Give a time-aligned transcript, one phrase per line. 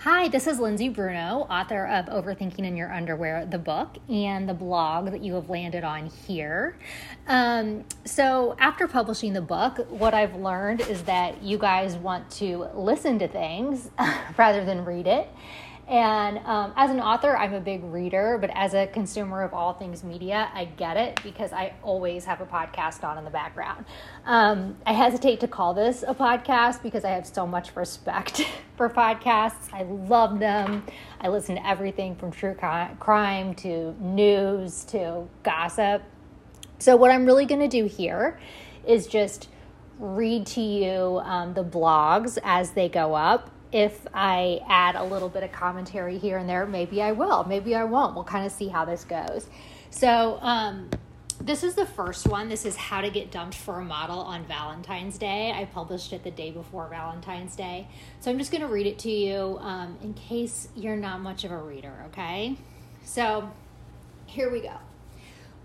[0.00, 4.52] Hi, this is Lindsay Bruno, author of Overthinking in Your Underwear, the book, and the
[4.52, 6.76] blog that you have landed on here.
[7.26, 12.68] Um, so, after publishing the book, what I've learned is that you guys want to
[12.74, 13.90] listen to things
[14.36, 15.28] rather than read it.
[15.86, 19.74] And um, as an author, I'm a big reader, but as a consumer of all
[19.74, 23.84] things media, I get it because I always have a podcast on in the background.
[24.24, 28.88] Um, I hesitate to call this a podcast because I have so much respect for
[28.88, 29.72] podcasts.
[29.74, 30.84] I love them.
[31.20, 36.02] I listen to everything from true crime to news to gossip.
[36.78, 38.38] So, what I'm really going to do here
[38.86, 39.48] is just
[39.98, 45.28] read to you um, the blogs as they go up if I add a little
[45.28, 48.14] bit of commentary here and there, maybe I will, maybe I won't.
[48.14, 49.48] We'll kind of see how this goes.
[49.90, 50.88] So, um,
[51.40, 52.48] this is the first one.
[52.48, 55.52] This is How to Get Dumped for a Model on Valentine's Day.
[55.52, 57.88] I published it the day before Valentine's Day.
[58.20, 61.42] So, I'm just going to read it to you um, in case you're not much
[61.42, 62.56] of a reader, okay?
[63.02, 63.50] So,
[64.26, 64.76] here we go.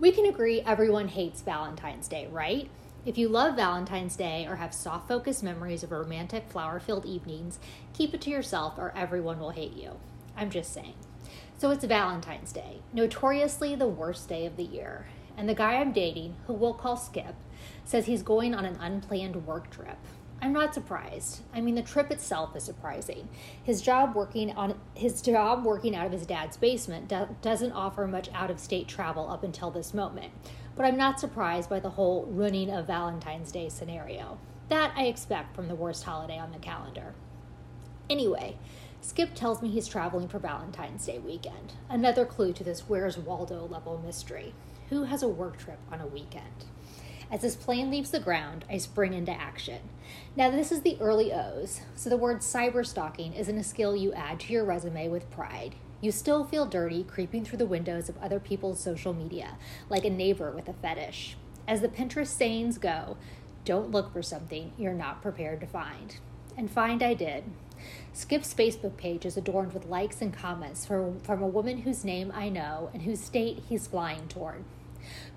[0.00, 2.68] We can agree everyone hates Valentine's Day, right?
[3.06, 7.58] If you love Valentine's Day or have soft focused memories of romantic flower filled evenings,
[7.94, 9.92] keep it to yourself or everyone will hate you.
[10.36, 10.96] I'm just saying.
[11.56, 15.06] So it's Valentine's Day, notoriously the worst day of the year.
[15.34, 17.36] And the guy I'm dating, who we'll call Skip,
[17.86, 19.96] says he's going on an unplanned work trip.
[20.42, 21.40] I'm not surprised.
[21.54, 23.28] I mean, the trip itself is surprising.
[23.62, 28.06] His job working on his job working out of his dad's basement do- doesn't offer
[28.06, 30.32] much out of state travel up until this moment
[30.80, 34.38] but I'm not surprised by the whole running of Valentine's Day scenario.
[34.70, 37.12] That I expect from the worst holiday on the calendar.
[38.08, 38.56] Anyway,
[39.02, 41.74] Skip tells me he's traveling for Valentine's Day weekend.
[41.90, 44.54] Another clue to this Where's Waldo level mystery.
[44.88, 46.64] Who has a work trip on a weekend?
[47.30, 49.82] As his plane leaves the ground, I spring into action.
[50.34, 54.14] Now, this is the early O's, so the word cyber stalking isn't a skill you
[54.14, 55.74] add to your resume with pride.
[56.00, 59.58] You still feel dirty creeping through the windows of other people's social media,
[59.90, 61.36] like a neighbor with a fetish.
[61.68, 63.18] As the Pinterest sayings go,
[63.66, 66.16] don't look for something you're not prepared to find.
[66.56, 67.44] And find I did.
[68.14, 72.32] Skip's Facebook page is adorned with likes and comments from, from a woman whose name
[72.34, 74.64] I know and whose state he's flying toward.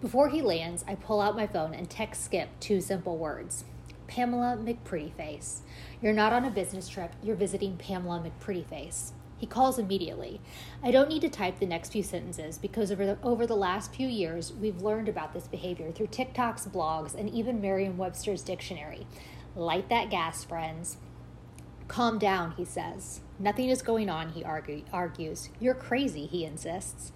[0.00, 3.64] Before he lands, I pull out my phone and text Skip two simple words
[4.06, 5.60] Pamela McPrettyface.
[6.00, 9.12] You're not on a business trip, you're visiting Pamela McPrettyface.
[9.42, 10.40] He calls immediately.
[10.84, 13.92] I don't need to type the next few sentences because over the, over the last
[13.92, 19.04] few years, we've learned about this behavior through TikTok's blogs and even Merriam Webster's dictionary.
[19.56, 20.96] Light that gas, friends.
[21.88, 23.22] Calm down, he says.
[23.36, 25.48] Nothing is going on, he argue, argues.
[25.58, 27.10] You're crazy, he insists.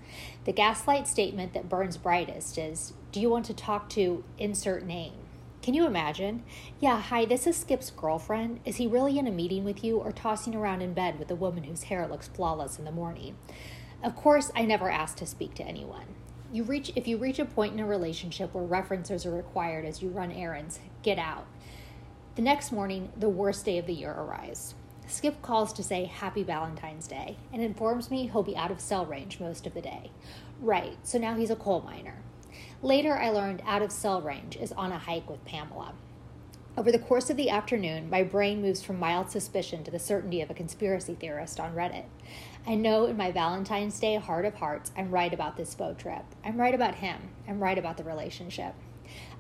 [0.47, 5.26] The gaslight statement that burns brightest is Do you want to talk to insert name?
[5.67, 6.45] Can you imagine?
[6.79, 8.61] Yeah, hi, this is Skip's girlfriend.
[8.65, 11.35] Is he really in a meeting with you or tossing around in bed with a
[11.35, 13.37] woman whose hair looks flawless in the morning?
[14.01, 16.07] Of course, I never asked to speak to anyone.
[16.53, 20.01] You reach if you reach a point in a relationship where references are required as
[20.01, 21.49] you run errands, get out.
[22.37, 24.77] The next morning, the worst day of the year arrives.
[25.09, 29.05] Skip calls to say Happy Valentine's Day and informs me he'll be out of cell
[29.05, 30.13] range most of the day.
[30.61, 32.23] Right, so now he's a coal miner.
[32.83, 35.95] Later, I learned out of cell range is on a hike with Pamela.
[36.77, 40.43] Over the course of the afternoon, my brain moves from mild suspicion to the certainty
[40.43, 42.05] of a conspiracy theorist on Reddit.
[42.67, 46.25] I know in my Valentine's Day heart of hearts, I'm right about this boat trip.
[46.45, 47.31] I'm right about him.
[47.49, 48.75] I'm right about the relationship.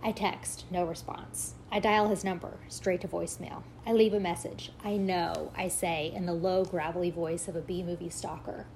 [0.03, 1.54] I text, no response.
[1.71, 3.65] I dial his number, straight to voicemail.
[3.84, 4.72] I leave a message.
[4.83, 8.66] I know, I say in the low, gravelly voice of a B movie stalker.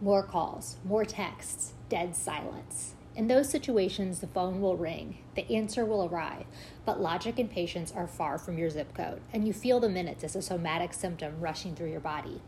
[0.00, 2.94] More calls, more texts, dead silence.
[3.16, 6.46] In those situations, the phone will ring, the answer will arrive,
[6.84, 10.24] but logic and patience are far from your zip code, and you feel the minutes
[10.24, 12.42] as a somatic symptom rushing through your body.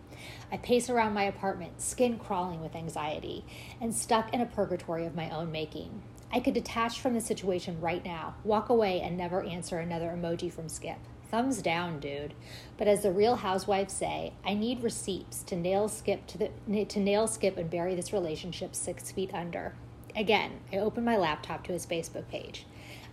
[0.50, 3.44] I pace around my apartment, skin crawling with anxiety,
[3.80, 6.02] and stuck in a purgatory of my own making.
[6.32, 10.52] I could detach from the situation right now, walk away, and never answer another emoji
[10.52, 10.98] from Skip.
[11.30, 12.34] Thumbs down, dude.
[12.76, 17.00] But as the real housewives say, I need receipts to nail Skip to the to
[17.00, 19.74] nail Skip and bury this relationship six feet under.
[20.16, 22.64] Again, I open my laptop to his Facebook page.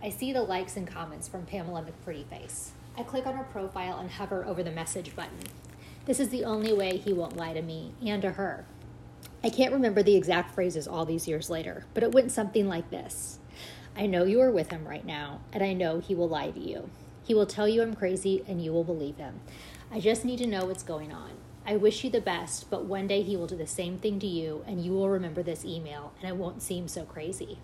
[0.02, 2.70] I see the likes and comments from Pamela McPrettyface.
[2.96, 5.38] I click on her profile and hover over the message button.
[6.06, 8.64] This is the only way he won't lie to me and to her.
[9.42, 12.88] I can't remember the exact phrases all these years later, but it went something like
[12.90, 13.38] this
[13.94, 16.60] I know you are with him right now, and I know he will lie to
[16.60, 16.88] you.
[17.22, 19.40] He will tell you I'm crazy, and you will believe him.
[19.92, 21.32] I just need to know what's going on.
[21.66, 24.26] I wish you the best, but one day he will do the same thing to
[24.26, 27.58] you, and you will remember this email, and it won't seem so crazy.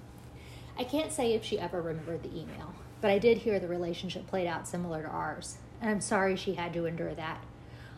[0.78, 4.26] I can't say if she ever remembered the email, but I did hear the relationship
[4.26, 7.44] played out similar to ours, and I'm sorry she had to endure that.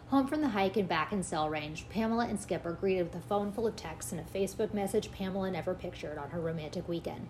[0.09, 3.15] Home from the hike and back in cell range, Pamela and Skip are greeted with
[3.15, 6.89] a phone full of texts and a Facebook message Pamela never pictured on her romantic
[6.89, 7.29] weekend.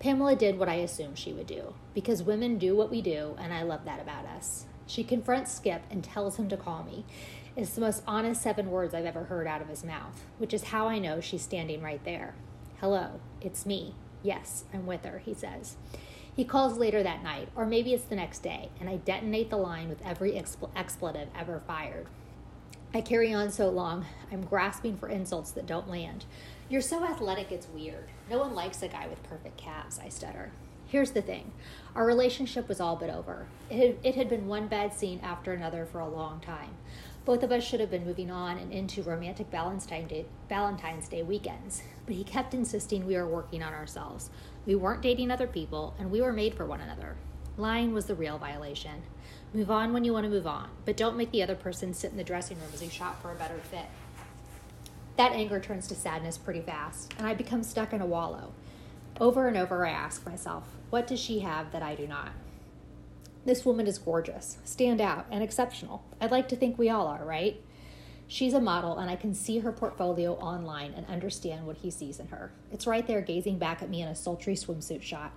[0.00, 3.52] Pamela did what I assumed she would do, because women do what we do, and
[3.52, 4.64] I love that about us.
[4.86, 7.04] She confronts Skip and tells him to call me.
[7.58, 10.62] It's the most honest seven words I've ever heard out of his mouth, which is
[10.62, 12.36] how I know she's standing right there.
[12.80, 13.96] Hello, it's me.
[14.22, 15.74] Yes, I'm with her, he says.
[16.36, 19.56] He calls later that night, or maybe it's the next day, and I detonate the
[19.56, 22.06] line with every expl- expletive ever fired.
[22.94, 26.26] I carry on so long, I'm grasping for insults that don't land.
[26.68, 28.08] You're so athletic, it's weird.
[28.30, 30.52] No one likes a guy with perfect calves, I stutter.
[30.86, 31.50] Here's the thing
[31.96, 33.48] our relationship was all but over.
[33.68, 36.76] It had, it had been one bad scene after another for a long time.
[37.28, 42.14] Both of us should have been moving on and into romantic Valentine's Day, weekends, but
[42.14, 44.30] he kept insisting we were working on ourselves.
[44.64, 47.16] We weren't dating other people, and we were made for one another.
[47.58, 49.02] Lying was the real violation.
[49.52, 52.10] Move on when you want to move on, but don't make the other person sit
[52.10, 53.90] in the dressing room as you shop for a better fit.
[55.18, 58.54] That anger turns to sadness pretty fast, and I become stuck in a wallow.
[59.20, 62.32] Over and over, I ask myself, what does she have that I do not?
[63.44, 66.04] This woman is gorgeous, stand out, and exceptional.
[66.20, 67.60] I'd like to think we all are, right?
[68.26, 72.20] She's a model, and I can see her portfolio online and understand what he sees
[72.20, 72.52] in her.
[72.70, 75.32] It's right there gazing back at me in a sultry swimsuit shot.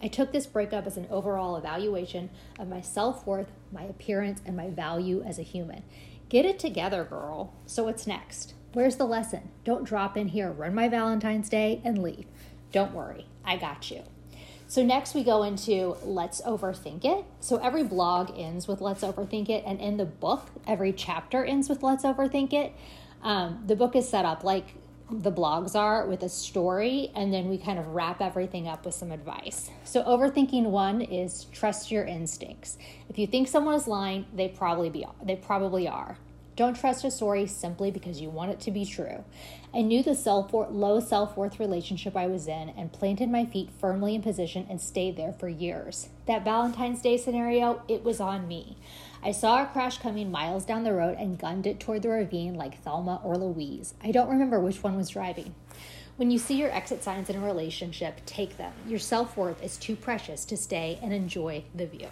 [0.00, 4.56] I took this breakup as an overall evaluation of my self worth, my appearance, and
[4.56, 5.82] my value as a human.
[6.28, 7.52] Get it together, girl.
[7.66, 8.54] So, what's next?
[8.74, 9.50] Where's the lesson?
[9.64, 12.26] Don't drop in here, run my Valentine's Day, and leave.
[12.72, 14.02] Don't worry, I got you.
[14.68, 17.24] So next we go into let's overthink it.
[17.40, 21.68] So every blog ends with let's overthink it, and in the book, every chapter ends
[21.68, 22.72] with let's overthink it.
[23.22, 24.74] Um, the book is set up like
[25.08, 28.94] the blogs are with a story, and then we kind of wrap everything up with
[28.94, 29.70] some advice.
[29.84, 32.76] So overthinking one is trust your instincts.
[33.08, 36.18] If you think someone is lying, they probably be they probably are.
[36.56, 39.22] Don't trust a story simply because you want it to be true.
[39.74, 43.68] I knew the self low self worth relationship I was in and planted my feet
[43.78, 46.08] firmly in position and stayed there for years.
[46.24, 48.78] That Valentine's Day scenario, it was on me.
[49.22, 52.54] I saw a crash coming miles down the road and gunned it toward the ravine
[52.54, 53.92] like Thelma or Louise.
[54.02, 55.54] I don't remember which one was driving.
[56.16, 58.72] When you see your exit signs in a relationship, take them.
[58.88, 62.08] Your self worth is too precious to stay and enjoy the view.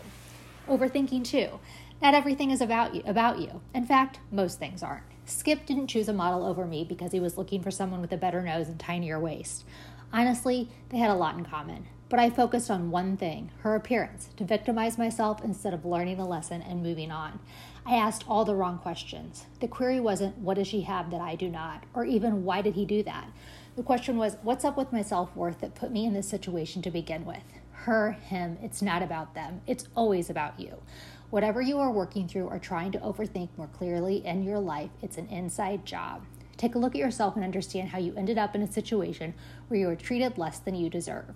[0.68, 1.60] Overthinking too.
[2.00, 3.60] Not everything is about you, about you.
[3.74, 5.04] In fact, most things aren't.
[5.26, 8.16] Skip didn't choose a model over me because he was looking for someone with a
[8.16, 9.64] better nose and tinier waist.
[10.12, 11.86] Honestly, they had a lot in common.
[12.08, 16.28] But I focused on one thing her appearance to victimize myself instead of learning a
[16.28, 17.40] lesson and moving on.
[17.86, 19.46] I asked all the wrong questions.
[19.60, 21.84] The query wasn't, What does she have that I do not?
[21.94, 23.28] or even, Why did he do that?
[23.76, 26.82] The question was, What's up with my self worth that put me in this situation
[26.82, 27.42] to begin with?
[27.84, 29.60] Her, him, it's not about them.
[29.66, 30.80] It's always about you.
[31.28, 35.18] Whatever you are working through or trying to overthink more clearly in your life, it's
[35.18, 36.22] an inside job.
[36.56, 39.34] Take a look at yourself and understand how you ended up in a situation
[39.68, 41.34] where you were treated less than you deserve,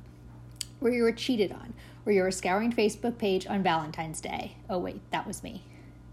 [0.79, 1.75] where you were cheated on,
[2.05, 4.57] where you were scouring Facebook page on Valentine's Day.
[4.71, 5.65] Oh, wait, that was me.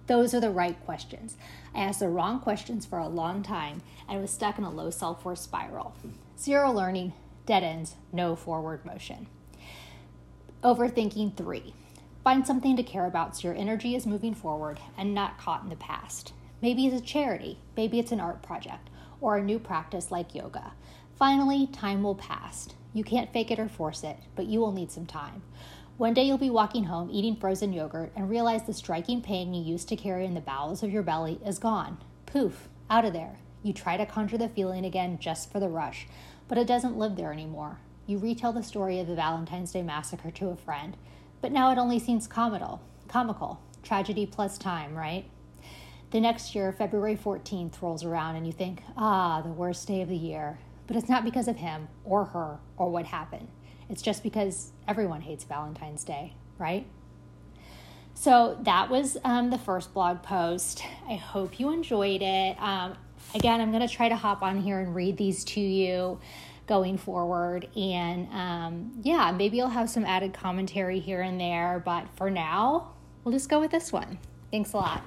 [0.07, 1.37] Those are the right questions.
[1.73, 4.89] I asked the wrong questions for a long time and was stuck in a low
[4.89, 5.95] self worth spiral.
[6.37, 7.13] Zero learning,
[7.45, 9.27] dead ends, no forward motion.
[10.65, 11.75] Overthinking three.
[12.23, 15.69] Find something to care about so your energy is moving forward and not caught in
[15.69, 16.33] the past.
[16.59, 18.89] Maybe it's a charity, maybe it's an art project,
[19.21, 20.73] or a new practice like yoga.
[21.19, 22.69] Finally, time will pass.
[22.93, 25.43] You can't fake it or force it, but you will need some time.
[25.97, 29.61] One day you'll be walking home eating frozen yogurt and realize the striking pain you
[29.63, 31.99] used to carry in the bowels of your belly is gone.
[32.25, 33.37] Poof, out of there.
[33.61, 36.07] You try to conjure the feeling again just for the rush,
[36.47, 37.81] but it doesn't live there anymore.
[38.07, 40.95] You retell the story of the Valentine's Day massacre to a friend.
[41.41, 42.81] But now it only seems comical.
[43.07, 43.59] Comical.
[43.81, 45.25] Tragedy plus time, right?
[46.11, 50.09] The next year, February 14th, rolls around and you think, ah, the worst day of
[50.09, 50.59] the year.
[50.85, 53.47] But it's not because of him or her or what happened.
[53.89, 56.85] It's just because everyone hates Valentine's Day, right?
[58.13, 60.83] So that was um, the first blog post.
[61.09, 62.55] I hope you enjoyed it.
[62.61, 62.95] Um,
[63.33, 66.19] again, I'm going to try to hop on here and read these to you
[66.67, 67.67] going forward.
[67.75, 71.81] And um, yeah, maybe I'll have some added commentary here and there.
[71.83, 72.93] But for now,
[73.23, 74.17] we'll just go with this one.
[74.51, 75.01] Thanks a lot.